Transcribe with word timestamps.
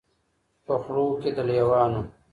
په 0.65 0.73
خولو 0.83 1.05
کي 1.21 1.29
د 1.37 1.39
لېوانو 1.47 2.01